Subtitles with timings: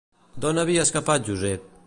[0.45, 1.71] D'on havia escapat Josep?